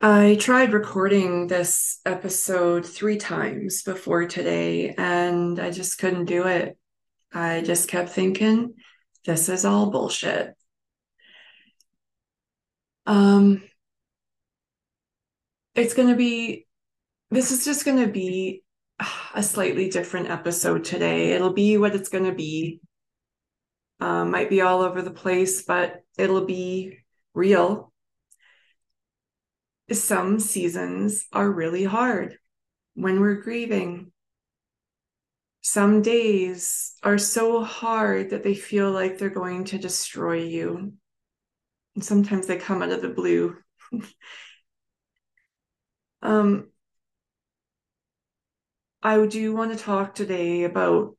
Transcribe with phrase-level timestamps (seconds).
[0.00, 6.78] I tried recording this episode three times before today and I just couldn't do it.
[7.32, 8.74] I just kept thinking,
[9.26, 10.54] this is all bullshit.
[13.06, 13.64] Um,
[15.74, 16.68] it's going to be,
[17.32, 18.62] this is just going to be
[19.34, 21.32] a slightly different episode today.
[21.32, 22.80] It'll be what it's going to be.
[23.98, 26.98] Um, might be all over the place, but it'll be
[27.34, 27.92] real
[29.92, 32.38] some seasons are really hard
[32.94, 34.12] when we're grieving.
[35.62, 40.92] Some days are so hard that they feel like they're going to destroy you.
[41.94, 43.56] And sometimes they come out of the blue.
[46.22, 46.68] um,
[49.02, 51.16] I do want to talk today about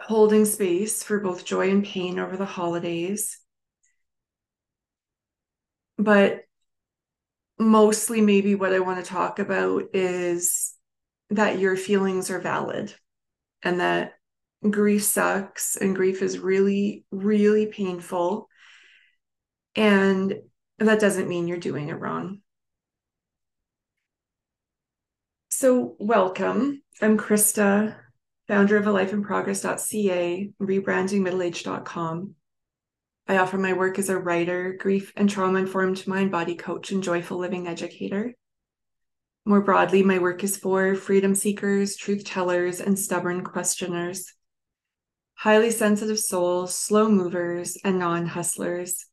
[0.00, 3.38] holding space for both joy and pain over the holidays.
[5.98, 6.44] But
[7.60, 10.72] mostly maybe what I want to talk about is
[11.28, 12.92] that your feelings are valid
[13.62, 14.14] and that
[14.68, 18.48] grief sucks and grief is really, really painful.
[19.76, 20.34] And
[20.78, 22.40] that doesn't mean you're doing it wrong.
[25.50, 26.82] So, welcome.
[27.02, 27.96] I'm Krista,
[28.48, 32.34] founder of a lifeinprogress.ca, rebrandingmiddleage.com.
[33.30, 37.00] I offer my work as a writer, grief and trauma informed mind body coach, and
[37.00, 38.34] joyful living educator.
[39.44, 44.34] More broadly, my work is for freedom seekers, truth tellers, and stubborn questioners,
[45.34, 49.06] highly sensitive souls, slow movers, and non hustlers,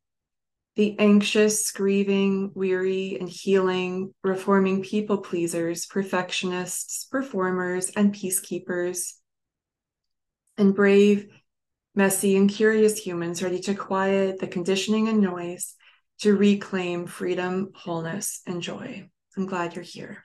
[0.74, 9.12] the anxious, grieving, weary, and healing, reforming people pleasers, perfectionists, performers, and peacekeepers,
[10.56, 11.28] and brave,
[11.98, 15.74] messy and curious humans ready to quiet the conditioning and noise
[16.20, 19.10] to reclaim freedom, wholeness, and joy.
[19.36, 20.22] I'm glad you're here.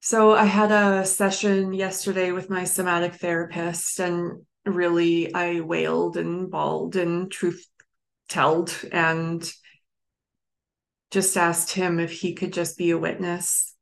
[0.00, 6.50] So, I had a session yesterday with my somatic therapist, and really I wailed and
[6.50, 7.64] bawled and truth
[8.28, 9.48] told and
[11.12, 13.76] just asked him if he could just be a witness.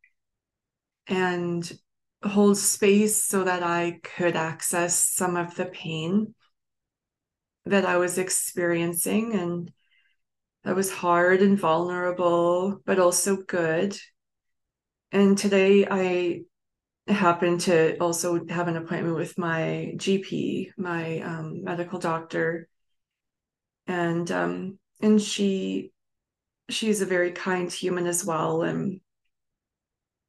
[1.07, 1.73] And
[2.25, 6.35] hold space so that I could access some of the pain
[7.65, 9.35] that I was experiencing.
[9.35, 9.73] And
[10.65, 13.97] that was hard and vulnerable, but also good.
[15.11, 16.43] And today I
[17.09, 22.69] happened to also have an appointment with my GP, my um, medical doctor.
[23.87, 25.93] And um, and she
[26.69, 28.63] she's a very kind human as well.
[28.63, 29.01] And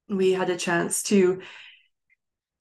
[0.09, 1.41] we had a chance to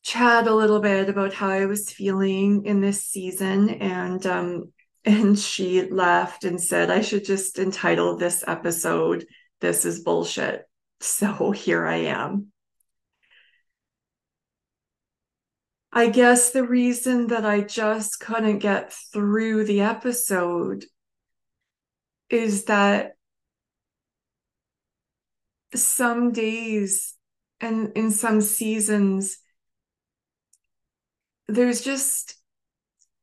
[0.03, 4.73] chat a little bit about how I was feeling in this season and um
[5.05, 9.27] and she laughed and said I should just entitle this episode
[9.63, 10.69] this is bullshit.
[11.01, 12.49] So here I am.
[15.95, 20.87] I guess the reason that I just couldn't get through the episode
[22.31, 23.13] is that
[25.75, 27.15] some days
[27.61, 29.39] and in some seasons
[31.53, 32.37] there's just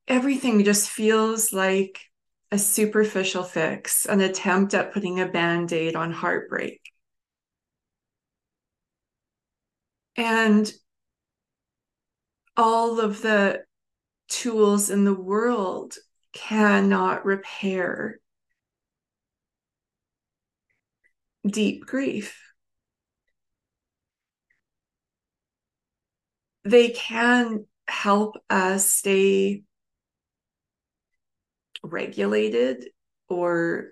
[0.08, 2.00] everything just feels like
[2.52, 6.82] a superficial fix, an attempt at putting a band aid on heartbreak.
[10.16, 10.72] And
[12.56, 13.64] all of the
[14.28, 15.96] tools in the world
[16.34, 18.20] cannot repair
[21.48, 22.40] deep grief.
[26.64, 29.64] They can help us stay
[31.84, 32.90] regulated
[33.28, 33.90] or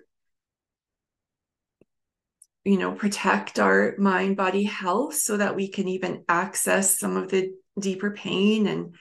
[2.64, 7.30] you know protect our mind body health so that we can even access some of
[7.30, 8.94] the deeper pain and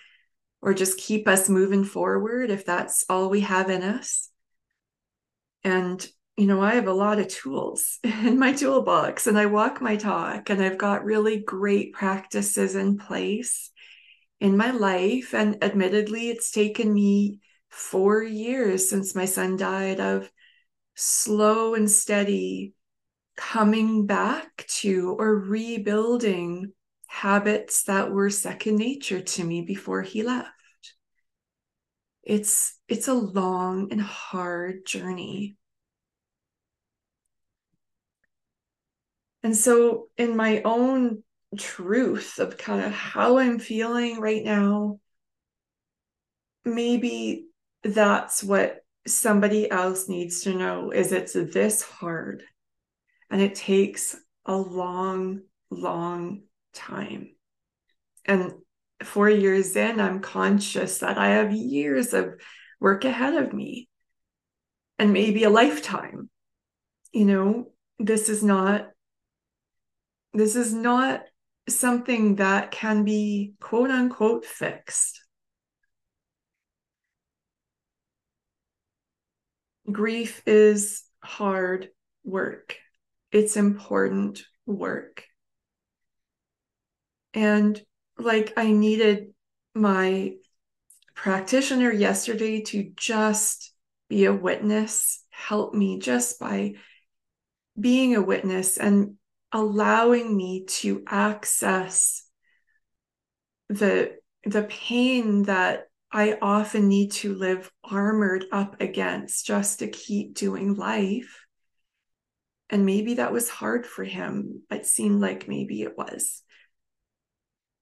[0.61, 4.29] or just keep us moving forward if that's all we have in us.
[5.63, 6.05] And
[6.37, 9.95] you know i have a lot of tools in my toolbox and i walk my
[9.95, 13.71] talk and i've got really great practices in place
[14.39, 15.33] in my life.
[15.33, 17.39] And admittedly, it's taken me
[17.69, 20.31] four years since my son died of
[20.95, 22.73] slow and steady
[23.35, 26.71] coming back to or rebuilding
[27.05, 30.49] habits that were second nature to me before he left
[32.27, 35.55] it's it's a long and hard journey
[39.43, 41.23] and so in my own
[41.57, 44.99] truth of kind of how I'm feeling right now,
[46.65, 47.47] maybe
[47.83, 52.43] that's what somebody else needs to know is it's this hard
[53.29, 54.15] and it takes
[54.45, 57.29] a long, long time.
[58.25, 58.53] And
[59.03, 62.33] four years in, I'm conscious that I have years of
[62.79, 63.87] work ahead of me
[64.99, 66.29] and maybe a lifetime.
[67.13, 68.89] You know, this is not
[70.33, 71.21] this is not
[71.67, 75.21] something that can be quote unquote fixed.
[79.91, 81.89] Grief is hard
[82.23, 82.77] work.
[83.31, 85.23] It's important work.
[87.33, 87.79] And
[88.17, 89.33] like I needed
[89.75, 90.33] my
[91.15, 93.73] practitioner yesterday to just
[94.09, 96.75] be a witness, help me just by
[97.79, 99.16] being a witness and
[99.51, 102.23] allowing me to access
[103.69, 104.15] the
[104.45, 110.75] the pain that I often need to live armored up against just to keep doing
[110.75, 111.45] life.
[112.69, 114.63] And maybe that was hard for him.
[114.71, 116.43] It seemed like maybe it was.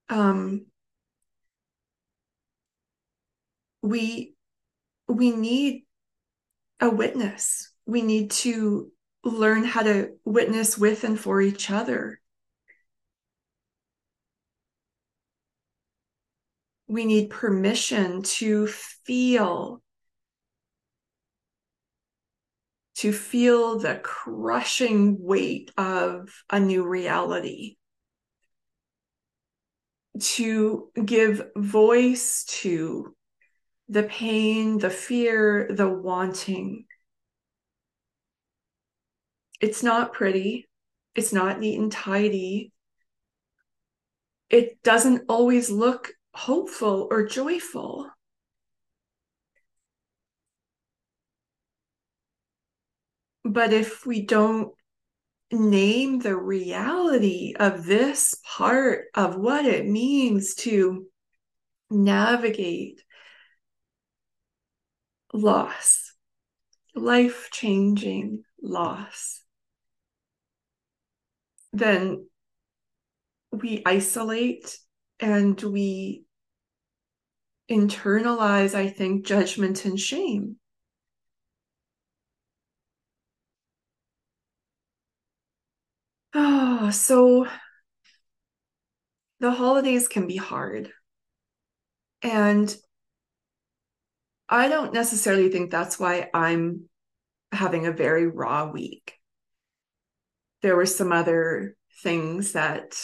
[0.09, 0.65] Um,
[3.81, 4.35] we
[5.07, 5.85] we need
[6.79, 7.71] a witness.
[7.85, 8.91] We need to
[9.25, 12.21] learn how to witness with and for each other.
[16.87, 19.81] We need permission to feel,
[22.97, 27.77] to feel the crushing weight of a new reality,
[30.19, 33.15] to give voice to
[33.89, 36.85] the pain, the fear, the wanting
[39.61, 40.67] it's not pretty.
[41.15, 42.71] It's not neat and tidy.
[44.49, 48.09] It doesn't always look hopeful or joyful.
[53.43, 54.73] But if we don't
[55.51, 61.05] name the reality of this part of what it means to
[61.89, 63.03] navigate
[65.33, 66.13] loss,
[66.95, 69.44] life changing loss,
[71.77, 72.27] then
[73.51, 74.77] we isolate
[75.19, 76.23] and we
[77.69, 80.57] internalize, I think, judgment and shame.
[86.33, 87.47] Oh, so
[89.39, 90.91] the holidays can be hard.
[92.21, 92.75] And
[94.49, 96.89] I don't necessarily think that's why I'm
[97.51, 99.14] having a very raw week
[100.65, 102.99] there were some other things that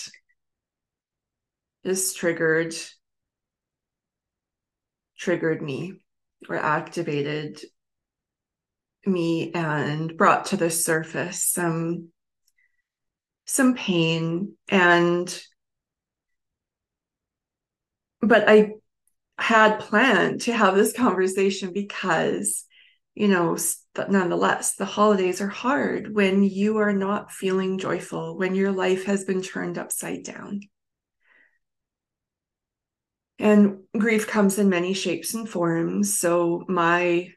[1.85, 2.73] just triggered
[5.15, 5.93] triggered me
[6.49, 7.59] or activated
[9.05, 12.07] me and brought to the surface some
[13.45, 15.39] some pain and
[18.21, 18.71] but i
[19.37, 22.65] had planned to have this conversation because
[23.15, 23.57] you know
[23.93, 29.05] but nonetheless, the holidays are hard when you are not feeling joyful, when your life
[29.05, 30.61] has been turned upside down.
[33.37, 36.17] And grief comes in many shapes and forms.
[36.17, 37.33] So, my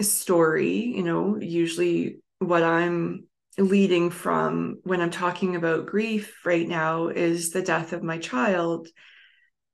[0.00, 3.26] story, you know, usually what I'm
[3.58, 8.88] leading from when I'm talking about grief right now is the death of my child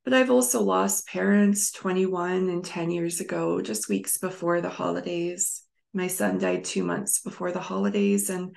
[0.04, 5.62] but I've also lost parents 21 and 10 years ago, just weeks before the holidays.
[5.94, 8.56] My son died two months before the holidays, and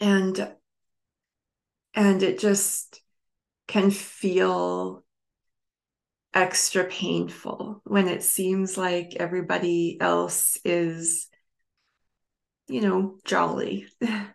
[0.00, 0.52] and
[1.94, 3.00] and it just
[3.66, 5.04] can feel
[6.34, 11.28] extra painful when it seems like everybody else is
[12.68, 14.34] you know jolly and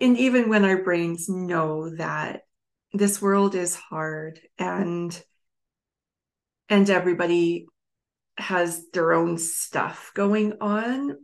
[0.00, 2.42] even when our brains know that
[2.92, 5.22] this world is hard and
[6.68, 7.66] and everybody
[8.38, 11.16] has their own stuff going on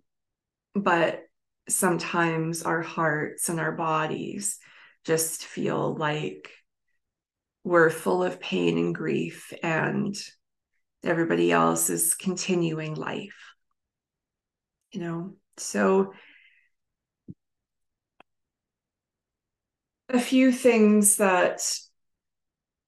[0.74, 1.22] but
[1.68, 4.58] sometimes our hearts and our bodies
[5.04, 6.50] just feel like
[7.64, 10.16] we're full of pain and grief and
[11.04, 13.48] everybody else is continuing life
[14.92, 15.34] you know?
[15.56, 16.12] So
[20.08, 21.60] a few things that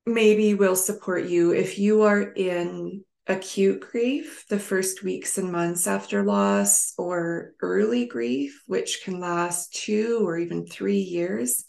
[0.06, 5.86] maybe will support you if you are in acute grief, the first weeks and months
[5.86, 11.64] after loss, or early grief, which can last two or even three years,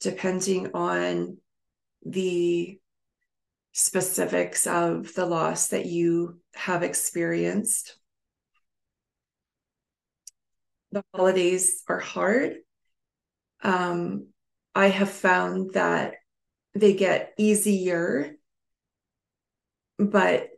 [0.00, 1.38] depending on
[2.04, 2.78] the
[3.72, 7.96] specifics of the loss that you have experienced.
[10.90, 12.56] The holidays are hard.
[13.62, 14.28] Um,
[14.74, 16.14] I have found that
[16.74, 18.36] they get easier,
[19.98, 20.48] but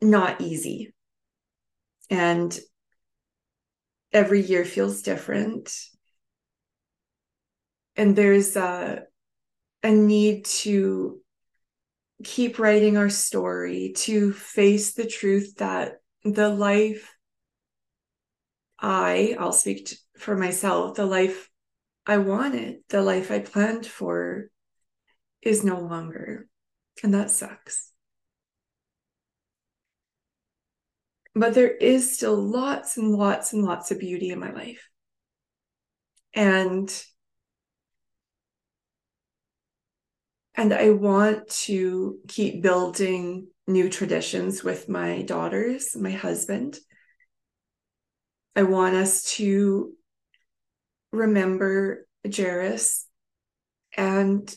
[0.00, 0.94] not easy.
[2.08, 2.58] And
[4.12, 5.72] every year feels different.
[7.96, 9.02] And there's a,
[9.82, 11.20] a need to
[12.24, 17.14] keep writing our story, to face the truth that the life
[18.78, 21.49] I, I'll speak for myself, the life
[22.06, 24.50] I wanted, the life I planned for
[25.42, 26.48] is no longer.
[27.02, 27.92] And that sucks.
[31.34, 34.88] But there is still lots and lots and lots of beauty in my life.
[36.34, 36.92] And
[40.54, 46.78] and I want to keep building new traditions with my daughters, my husband.
[48.54, 49.92] I want us to
[51.12, 53.06] remember Jairus
[53.96, 54.54] and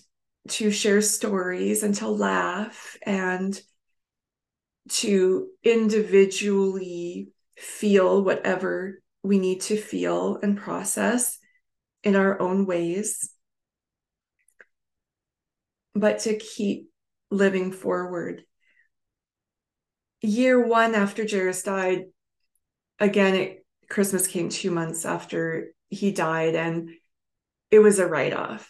[0.50, 3.60] to share stories and to laugh and
[4.90, 11.40] to individually feel whatever we need to feel and process
[12.04, 13.32] in our own ways,
[15.96, 16.90] but to keep
[17.32, 18.44] living forward.
[20.22, 22.04] Year one after Jairus died,
[23.00, 26.90] again, it, Christmas came two months after he died, and
[27.72, 28.70] it was a write off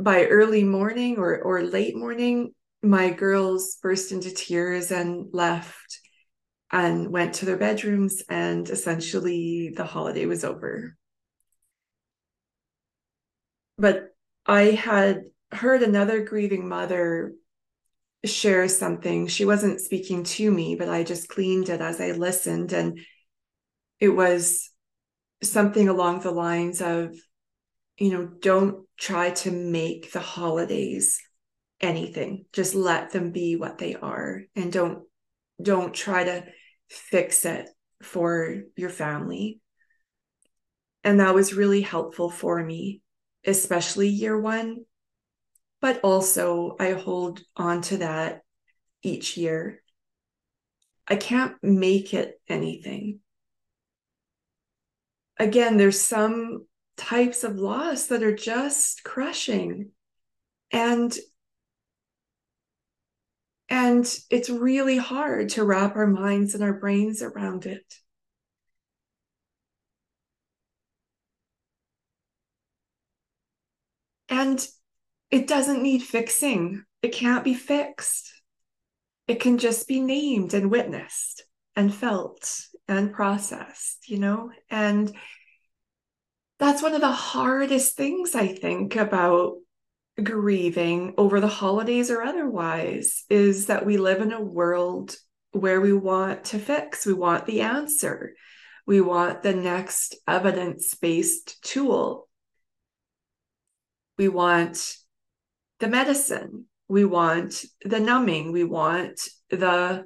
[0.00, 6.00] by early morning or or late morning, my girls burst into tears and left
[6.72, 10.96] and went to their bedrooms and essentially the holiday was over.
[13.76, 14.14] But
[14.46, 17.32] I had heard another grieving mother
[18.24, 19.26] share something.
[19.26, 22.72] She wasn't speaking to me, but I just cleaned it as I listened.
[22.72, 23.00] And
[24.00, 24.70] it was
[25.42, 27.14] something along the lines of
[28.00, 31.20] you know, don't try to make the holidays
[31.80, 32.46] anything.
[32.52, 35.04] Just let them be what they are and don't
[35.62, 36.46] don't try to
[36.88, 37.68] fix it
[38.02, 39.60] for your family.
[41.04, 43.02] And that was really helpful for me,
[43.44, 44.78] especially year 1.
[45.82, 48.40] But also I hold on to that
[49.02, 49.82] each year.
[51.06, 53.20] I can't make it anything.
[55.40, 56.66] Again, there's some
[56.98, 59.90] types of loss that are just crushing.
[60.70, 61.16] And
[63.70, 67.94] and it's really hard to wrap our minds and our brains around it.
[74.28, 74.64] And
[75.30, 76.84] it doesn't need fixing.
[77.00, 78.30] It can't be fixed.
[79.26, 81.44] It can just be named and witnessed
[81.76, 84.50] and felt and processed you know?
[84.70, 85.12] And
[86.58, 89.54] that's one of the hardest things I think about
[90.22, 95.16] grieving over the holidays or otherwise is that we live in a world
[95.52, 98.34] where we want to fix, we want the answer,
[98.86, 102.28] we want the next evidence based tool,
[104.18, 104.96] we want
[105.78, 110.04] the medicine, we want the numbing, we want the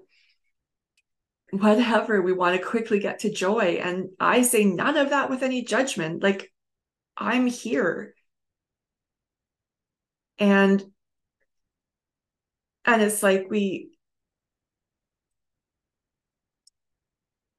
[1.58, 3.80] whatever we want to quickly get to joy.
[3.82, 6.22] And i say none of that with any judgment.
[6.22, 6.52] Like
[7.16, 8.14] i'm here.
[10.38, 10.84] And
[12.84, 13.90] and it's like we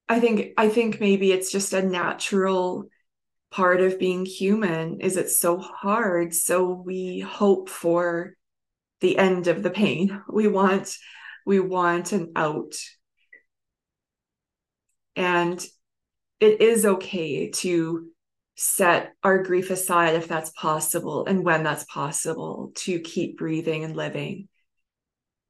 [0.10, 2.90] i think i think maybe it's just a natural
[3.56, 6.34] part of being human is it's so hard.
[6.34, 8.34] So we hope for
[9.00, 10.22] the end of the pain.
[10.30, 10.98] We want
[11.46, 12.76] we want an out
[15.16, 15.64] and
[16.40, 18.08] it is okay to
[18.56, 23.96] set our grief aside if that's possible and when that's possible to keep breathing and
[23.96, 24.48] living.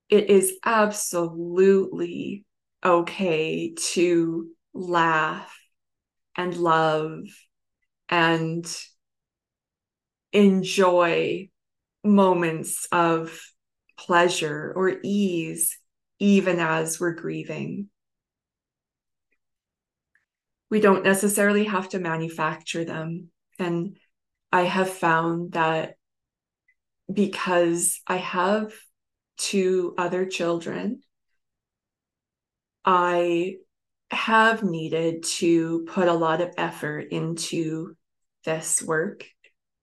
[0.09, 2.45] It is absolutely
[2.83, 5.55] okay to laugh
[6.35, 7.23] and love
[8.09, 8.65] and
[10.31, 11.49] enjoy
[12.03, 13.39] moments of
[13.97, 15.77] pleasure or ease,
[16.19, 17.89] even as we're grieving
[20.69, 23.29] we don't necessarily have to manufacture them.
[23.59, 23.97] And
[24.51, 25.95] I have found that
[27.11, 28.73] because I have
[29.37, 31.01] two other children,
[32.83, 33.55] I
[34.11, 37.95] have needed to put a lot of effort into
[38.43, 39.25] this work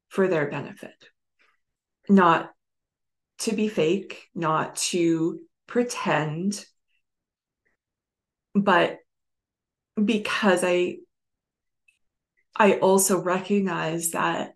[0.09, 0.95] for their benefit.
[2.09, 2.51] Not
[3.41, 6.65] to be fake, not to pretend,
[8.55, 8.99] but
[10.03, 10.99] because I
[12.55, 14.53] I also recognize that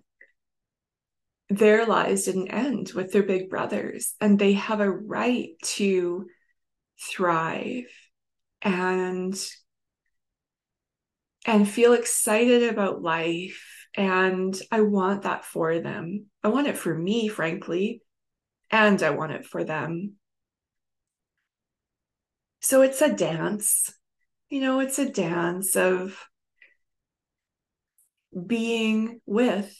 [1.49, 6.26] their lives didn't end with their big brothers and they have a right to
[7.00, 7.85] thrive
[8.62, 9.35] and
[11.47, 13.62] and feel excited about life.
[13.97, 16.26] And i want that for them.
[16.43, 18.02] I want it for me frankly
[18.71, 20.14] and i want it for them.
[22.61, 23.93] So it's a dance
[24.50, 26.26] you know it's a dance of
[28.47, 29.75] being with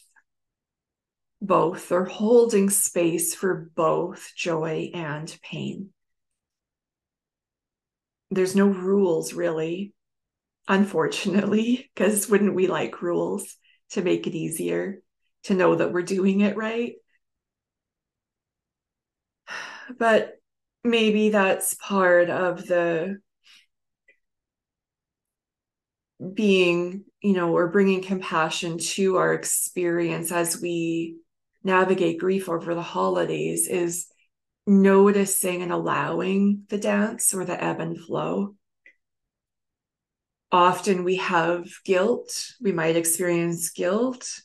[1.41, 5.91] both or holding space for both joy and pain.
[8.31, 9.93] There's no rules really,
[10.69, 13.57] unfortunately, because wouldn't we like rules
[13.91, 15.01] to make it easier
[15.45, 16.95] to know that we're doing it right?
[19.99, 20.35] But
[20.85, 23.19] maybe that's part of the
[26.35, 31.17] being, you know, or bringing compassion to our experience as we
[31.63, 34.07] navigate grief over the holidays is
[34.67, 38.55] noticing and allowing the dance or the ebb and flow.
[40.51, 42.31] Often we have guilt,
[42.61, 44.41] we might experience guilt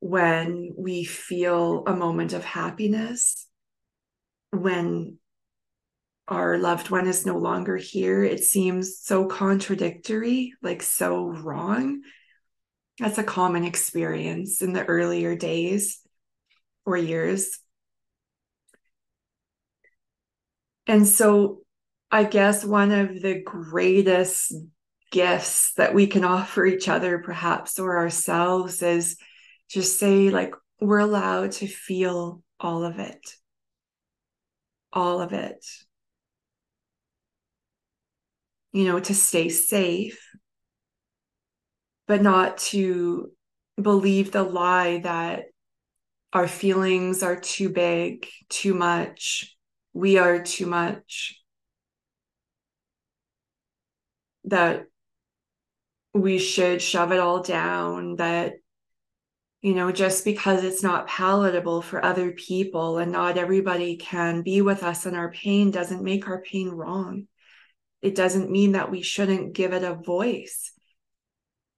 [0.00, 3.46] when we feel a moment of happiness,
[4.50, 5.18] when
[6.28, 8.22] our loved one is no longer here.
[8.22, 12.02] It seems so contradictory, like so wrong.
[12.98, 16.00] That's a common experience in the earlier days
[16.84, 17.58] or years.
[20.86, 21.60] And so
[22.10, 24.52] I guess one of the greatest
[25.10, 29.16] gifts that we can offer each other, perhaps, or ourselves is
[29.70, 33.34] just say, like, we're allowed to feel all of it.
[34.92, 35.64] All of it
[38.72, 40.20] you know, to stay safe,
[42.06, 43.30] but not to
[43.80, 45.44] believe the lie that
[46.32, 49.56] our feelings are too big, too much,
[49.94, 51.40] we are too much,
[54.44, 54.84] that
[56.12, 58.54] we should shove it all down, that,
[59.62, 64.60] you know, just because it's not palatable for other people and not everybody can be
[64.60, 67.26] with us in our pain doesn't make our pain wrong
[68.02, 70.72] it doesn't mean that we shouldn't give it a voice.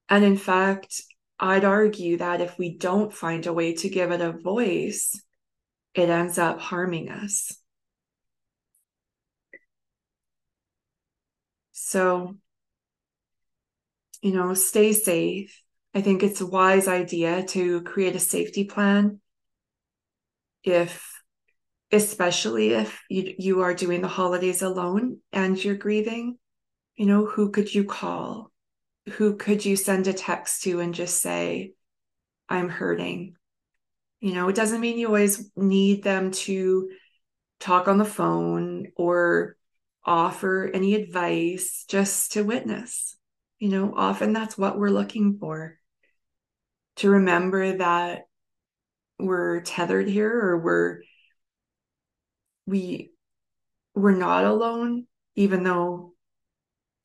[0.08, 1.02] And in fact,
[1.38, 5.20] I'd argue that if we don't find a way to give it a voice,
[5.94, 7.56] it ends up harming us.
[11.72, 12.36] So,
[14.22, 15.62] you know, stay safe.
[15.94, 19.20] I think it's a wise idea to create a safety plan
[20.62, 21.09] if
[21.92, 26.38] especially if you, you are doing the holidays alone and you're grieving
[26.96, 28.50] you know who could you call?
[29.12, 31.72] Who could you send a text to and just say
[32.48, 33.36] i'm hurting
[34.20, 36.90] you know it doesn't mean you always need them to
[37.60, 39.56] talk on the phone or
[40.04, 43.16] offer any advice just to witness.
[43.58, 45.78] You know often that's what we're looking for.
[46.96, 48.22] To remember that
[49.18, 51.00] we're tethered here or we're
[52.70, 53.10] we
[53.94, 55.06] we're not alone
[55.36, 56.14] even though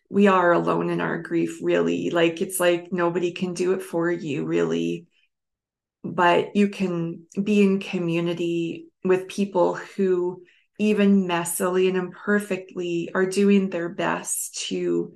[0.09, 2.09] we are alone in our grief really.
[2.09, 5.07] Like it's like nobody can do it for you really.
[6.03, 10.43] But you can be in community with people who
[10.77, 15.13] even messily and imperfectly are doing their best to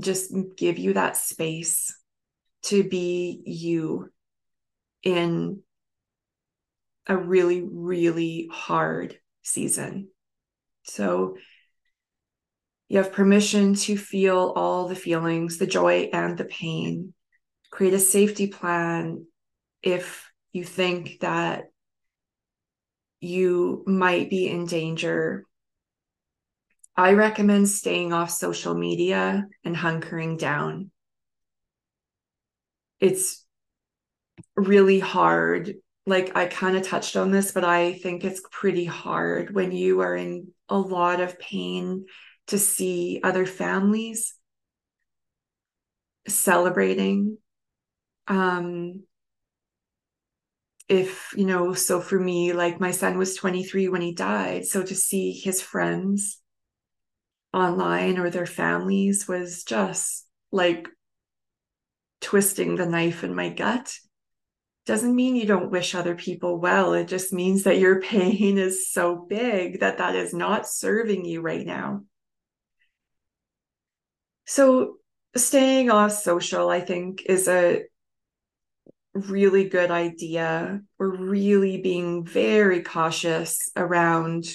[0.00, 1.96] just give you that space
[2.62, 4.10] to be you
[5.02, 5.62] in
[7.08, 10.08] a really, really hard season.
[10.84, 11.36] So
[12.88, 17.14] you have permission to feel all the feelings, the joy and the pain.
[17.70, 19.26] Create a safety plan
[19.82, 21.64] if you think that
[23.20, 25.44] you might be in danger.
[26.96, 30.90] I recommend staying off social media and hunkering down.
[33.00, 33.44] It's
[34.56, 35.74] really hard
[36.08, 40.00] like I kind of touched on this, but I think it's pretty hard when you
[40.00, 42.06] are in a lot of pain
[42.48, 44.34] to see other families
[46.26, 47.38] celebrating.
[48.26, 49.04] Um,
[50.88, 54.64] if, you know, so for me, like my son was 23 when he died.
[54.64, 56.40] So to see his friends
[57.52, 60.88] online or their families was just like
[62.20, 63.94] twisting the knife in my gut
[64.88, 66.94] doesn't mean you don't wish other people well.
[66.94, 71.42] It just means that your pain is so big that that is not serving you
[71.42, 72.04] right now.
[74.46, 74.94] So,
[75.36, 77.82] staying off social, I think, is a
[79.12, 80.80] really good idea.
[80.98, 84.46] We're really being very cautious around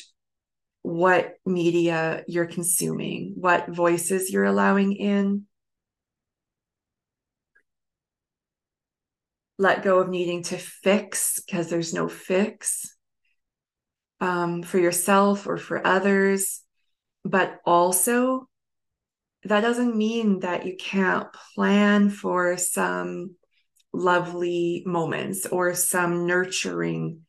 [0.81, 5.45] what media you're consuming, what voices you're allowing in.
[9.57, 12.95] Let go of needing to fix because there's no fix
[14.19, 16.61] um, for yourself or for others.
[17.23, 18.47] But also,
[19.43, 23.35] that doesn't mean that you can't plan for some
[23.93, 27.21] lovely moments or some nurturing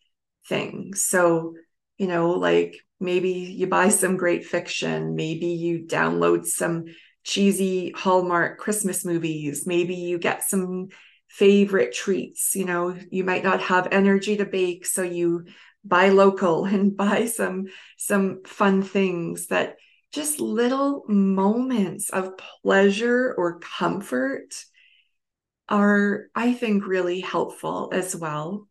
[0.48, 1.02] things.
[1.02, 1.54] So,
[1.98, 6.84] you know, like maybe you buy some great fiction, maybe you download some
[7.22, 10.88] cheesy Hallmark Christmas movies, maybe you get some
[11.34, 12.54] favorite treats.
[12.54, 15.46] You know, you might not have energy to bake, so you
[15.84, 17.66] buy local and buy some
[17.98, 19.76] some fun things that
[20.12, 24.54] just little moments of pleasure or comfort
[25.68, 28.68] are, I think, really helpful as well.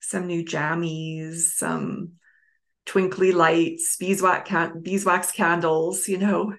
[0.00, 2.14] Some new jammies, some
[2.86, 6.54] twinkly lights, beeswax, can- beeswax candles, you know,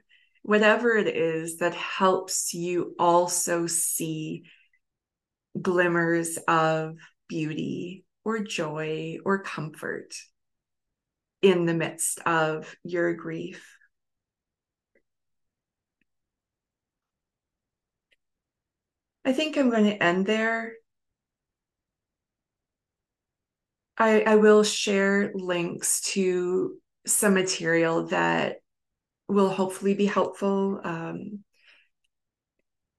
[0.45, 4.43] whatever it is that helps you also see
[5.59, 10.13] glimmers of beauty or joy or comfort
[11.41, 13.75] in the midst of your grief.
[19.25, 20.73] I think I'm going to end there.
[23.97, 26.75] I, I will share links to
[27.07, 28.57] some material that
[29.27, 30.79] will hopefully be helpful.
[30.83, 31.43] Um,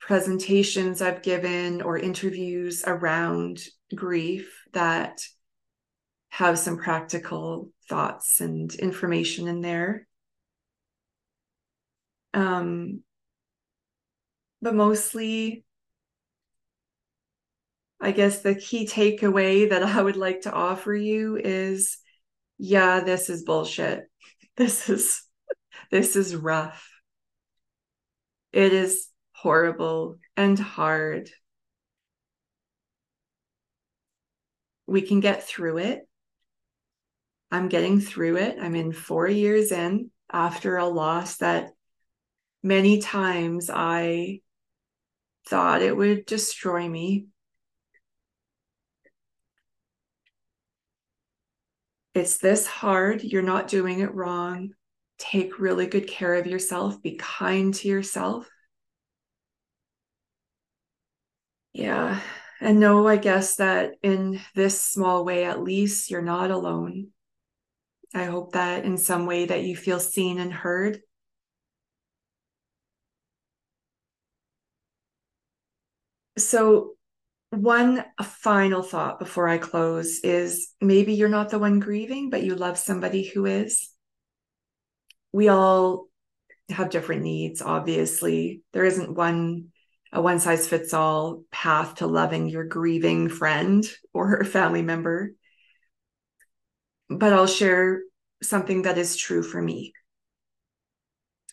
[0.01, 3.61] presentations I've given or interviews around
[3.95, 5.21] grief that
[6.29, 10.07] have some practical thoughts and information in there.
[12.35, 13.03] Um,
[14.61, 15.65] but mostly,
[18.01, 21.99] I guess the key takeaway that I would like to offer you is
[22.59, 24.05] yeah, this is bullshit.
[24.57, 25.26] This is
[25.91, 26.89] this is rough.
[28.53, 31.31] It is horrible and hard.
[34.87, 36.09] We can get through it.
[37.51, 38.59] I'm getting through it.
[38.61, 41.71] I'm in 4 years in after a loss that
[42.63, 44.41] many times I
[45.49, 47.27] thought it would destroy me
[52.17, 53.23] it's this hard.
[53.23, 54.71] You're not doing it wrong.
[55.19, 57.03] Take really good care of yourself.
[57.03, 58.49] Be kind to yourself.
[61.73, 62.21] Yeah.
[62.61, 67.09] And know, I guess, that in this small way, at least, you're not alone.
[68.15, 71.01] I hope that in some way that you feel seen and heard.
[76.39, 76.97] So
[77.51, 82.55] one final thought before I close is maybe you're not the one grieving, but you
[82.55, 83.91] love somebody who is.
[85.37, 86.09] We all
[86.71, 88.63] have different needs, obviously.
[88.73, 89.69] There isn't one
[90.11, 95.33] a one size fits all path to loving your grieving friend or family member.
[97.11, 98.01] But I'll share
[98.43, 99.93] something that is true for me.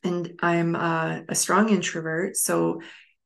[0.02, 2.38] And I'm a, a strong introvert.
[2.38, 2.80] So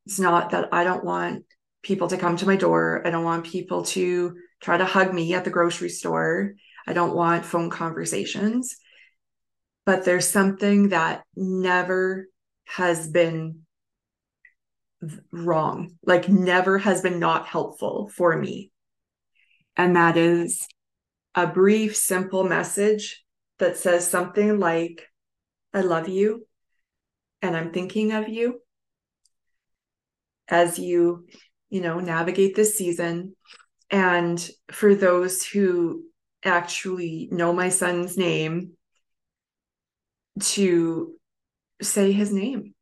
[0.08, 1.46] it's not that I don't want
[1.84, 3.04] people to come to my door.
[3.06, 6.54] I don't want people to try to hug me at the grocery store.
[6.88, 8.76] I don't want phone conversations.
[9.88, 12.28] But there's something that never
[12.66, 13.62] has been
[15.32, 18.72] wrong, like never has been not helpful for me.
[19.78, 20.68] And that is
[21.36, 23.24] a brief, simple message
[23.60, 25.08] that says something like,
[25.74, 26.46] I love you
[27.42, 28.60] and I'm thinking of you
[30.50, 31.28] as you
[31.70, 33.36] you know, navigate this season.
[33.90, 34.38] And
[34.70, 36.04] for those who
[36.44, 38.77] actually know my son's name,
[40.40, 41.14] to
[41.82, 42.74] say his name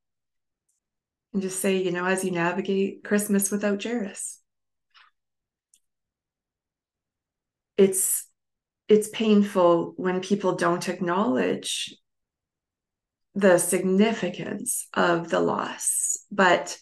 [1.33, 4.39] and just say, you know, as you navigate Christmas without Jairus.
[7.77, 8.25] It's
[8.87, 11.93] it's painful when people don't acknowledge
[13.33, 16.77] the significance of the loss, but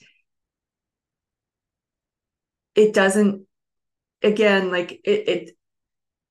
[2.76, 3.46] it doesn't
[4.22, 5.50] again like it, it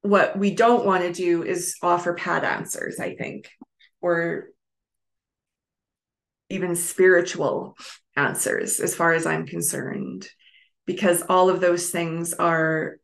[0.02, 3.48] what we don't want to do is offer pat answers i think
[4.02, 4.48] or
[6.50, 7.76] even spiritual
[8.16, 10.28] answers as far as i'm concerned
[10.86, 12.96] because all of those things are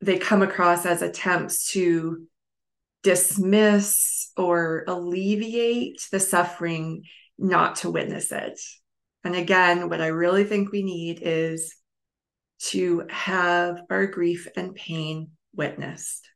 [0.00, 2.26] they come across as attempts to
[3.02, 7.02] dismiss or alleviate the suffering
[7.38, 8.58] not to witness it.
[9.24, 11.74] And again what i really think we need is
[12.60, 16.28] to have our grief and pain witnessed.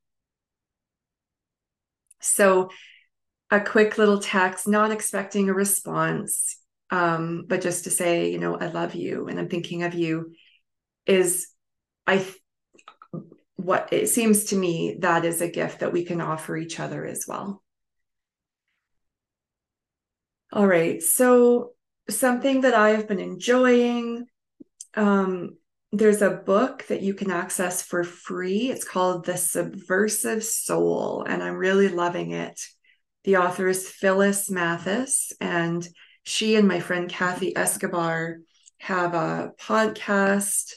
[2.20, 2.70] So
[3.52, 6.56] a quick little text not expecting a response
[6.90, 10.32] um, but just to say you know i love you and i'm thinking of you
[11.06, 11.48] is
[12.08, 12.24] i
[13.64, 17.06] what it seems to me that is a gift that we can offer each other
[17.06, 17.62] as well.
[20.52, 21.02] All right.
[21.02, 21.72] So,
[22.10, 24.26] something that I have been enjoying,
[24.94, 25.56] um,
[25.92, 28.70] there's a book that you can access for free.
[28.70, 32.60] It's called The Subversive Soul, and I'm really loving it.
[33.24, 35.86] The author is Phyllis Mathis, and
[36.24, 38.38] she and my friend Kathy Escobar
[38.78, 40.72] have a podcast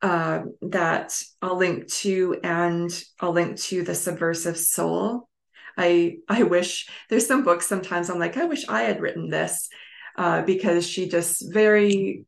[0.00, 5.28] uh, that I'll link to, and I'll link to the Subversive Soul.
[5.76, 9.68] I I wish there's some books sometimes I'm like I wish I had written this
[10.16, 12.24] uh, because she just very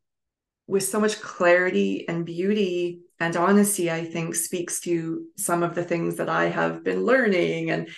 [0.65, 5.83] with so much clarity and beauty and honesty I think speaks to some of the
[5.83, 7.89] things that I have been learning and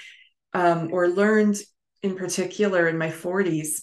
[0.56, 1.58] um, or learned
[2.02, 3.82] in particular in my 40s.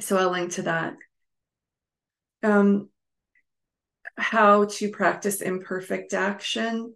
[0.00, 0.94] So I'll link to that.
[2.42, 2.88] Um,
[4.16, 6.94] how to practice imperfect action.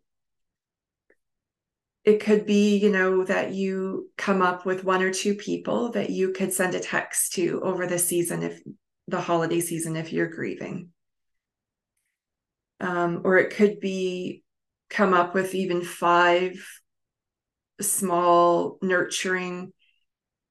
[2.05, 6.09] It could be, you know, that you come up with one or two people that
[6.09, 8.63] you could send a text to over the season, if
[9.09, 10.89] the holiday season, if you're grieving.
[12.81, 14.43] Um, or it could be
[14.89, 16.55] come up with even five
[17.81, 19.73] small, nurturing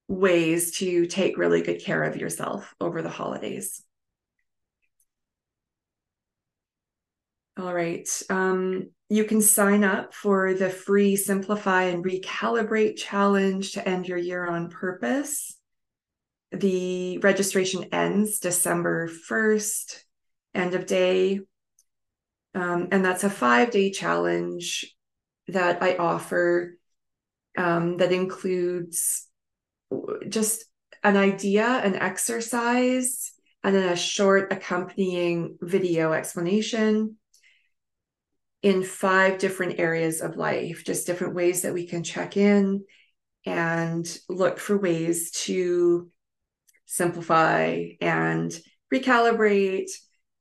[0.08, 3.84] ways to take really good care of yourself over the holidays.
[7.60, 8.08] All right.
[8.30, 14.18] Um, you can sign up for the free Simplify and Recalibrate challenge to end your
[14.18, 15.58] year on purpose.
[16.52, 20.04] The registration ends December 1st,
[20.54, 21.42] end of day.
[22.54, 24.96] Um, and that's a five day challenge
[25.48, 26.78] that I offer
[27.58, 29.28] um, that includes
[30.30, 30.66] just
[31.04, 33.32] an idea, an exercise,
[33.64, 37.18] and then a short accompanying video explanation
[38.62, 42.84] in five different areas of life, just different ways that we can check in
[43.46, 46.10] and look for ways to
[46.86, 48.58] simplify and
[48.94, 49.90] recalibrate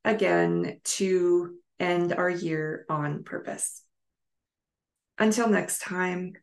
[0.04, 3.82] again to end our year on purpose.
[5.18, 6.34] Until next time,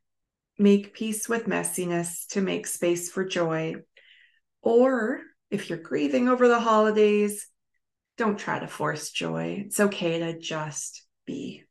[0.57, 3.75] make peace with messiness to make space for joy.
[4.61, 7.47] Or if you're grieving over the holidays,
[8.17, 9.63] don't try to force joy.
[9.65, 11.63] It's okay to just be